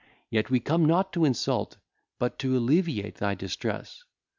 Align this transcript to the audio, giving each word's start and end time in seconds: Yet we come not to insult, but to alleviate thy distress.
Yet 0.31 0.49
we 0.49 0.59
come 0.59 0.85
not 0.85 1.13
to 1.13 1.25
insult, 1.25 1.77
but 2.17 2.39
to 2.39 2.57
alleviate 2.57 3.17
thy 3.17 3.35
distress. 3.35 4.03